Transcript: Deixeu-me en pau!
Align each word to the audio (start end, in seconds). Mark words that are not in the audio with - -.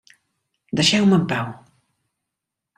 Deixeu-me 0.79 1.19
en 1.19 1.29
pau! 1.35 1.53